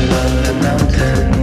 along 0.00 0.42
the 0.42 0.54
mountain 0.62 1.39